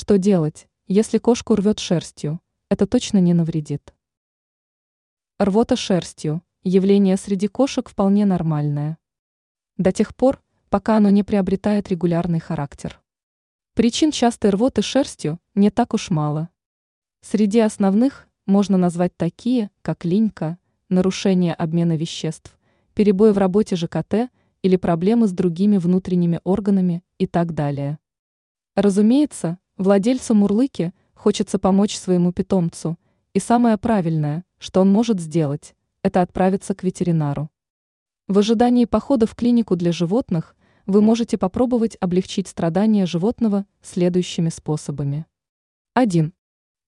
[0.00, 2.40] Что делать, если кошку рвет шерстью?
[2.70, 3.92] Это точно не навредит.
[5.38, 8.96] Рвота шерстью– явление среди кошек вполне нормальное.
[9.76, 12.98] До тех пор, пока оно не приобретает регулярный характер.
[13.74, 16.48] Причин частой рвоты шерстью не так уж мало.
[17.20, 20.56] Среди основных можно назвать такие, как линька,
[20.88, 22.58] нарушение обмена веществ,
[22.94, 24.30] перебои в работе ЖКТ
[24.62, 27.98] или проблемы с другими внутренними органами и так далее.
[28.76, 32.98] Разумеется, владельцу мурлыки хочется помочь своему питомцу,
[33.32, 37.48] и самое правильное, что он может сделать, это отправиться к ветеринару.
[38.28, 40.54] В ожидании похода в клинику для животных
[40.84, 45.24] вы можете попробовать облегчить страдания животного следующими способами.
[45.94, 46.34] 1.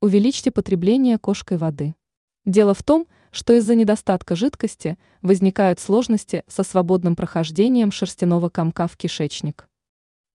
[0.02, 1.94] Увеличьте потребление кошкой воды.
[2.44, 8.98] Дело в том, что из-за недостатка жидкости возникают сложности со свободным прохождением шерстяного комка в
[8.98, 9.66] кишечник.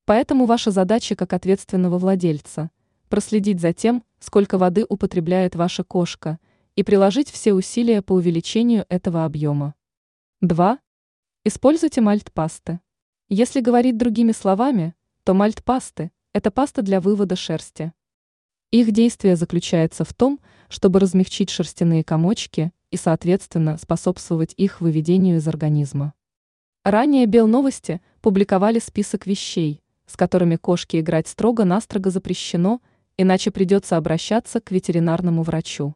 [0.07, 2.71] Поэтому ваша задача как ответственного владельца–
[3.09, 6.39] проследить за тем, сколько воды употребляет ваша кошка,
[6.77, 9.75] и приложить все усилия по увеличению этого объема.
[10.39, 10.79] 2.
[11.43, 12.79] Используйте мальт-пасты.
[13.27, 17.91] Если говорить другими словами, то мальт-пасты– это паста для вывода шерсти.
[18.71, 25.47] Их действие заключается в том, чтобы размягчить шерстяные комочки и, соответственно, способствовать их выведению из
[25.49, 26.13] организма.
[26.85, 32.81] Ранее Белновости публиковали список вещей, с которыми кошке играть строго-настрого запрещено,
[33.17, 35.95] иначе придется обращаться к ветеринарному врачу.